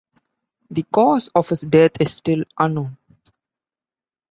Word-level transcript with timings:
The 0.71 0.81
cause 0.81 1.29
of 1.35 1.49
his 1.49 1.59
death 1.61 2.01
is 2.01 2.11
still 2.15 2.43
unknown. 2.57 2.97